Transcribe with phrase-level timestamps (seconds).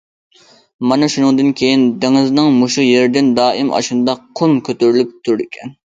[0.91, 5.77] مانا شۇنىڭدىن كېيىن دېڭىزنىڭ مۇشۇ يېرىدىن دائىم ئاشۇنداق قۇم كۆتۈرۈلۈپ تۇرىدىكەن.